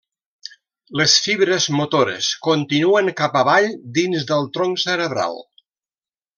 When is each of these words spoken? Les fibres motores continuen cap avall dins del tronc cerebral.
Les 1.01 1.17
fibres 1.25 1.67
motores 1.81 2.31
continuen 2.49 3.13
cap 3.21 3.39
avall 3.43 3.71
dins 4.01 4.29
del 4.33 4.51
tronc 4.59 4.85
cerebral. 4.89 5.41